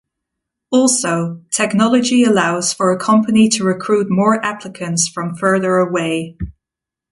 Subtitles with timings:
[0.71, 6.35] Also, technology allows for a company to recruit more applicants from further away.